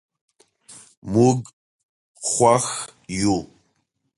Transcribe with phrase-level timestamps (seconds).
[1.11, 1.39] موږ
[2.29, 2.65] خوښ
[3.21, 3.37] یو.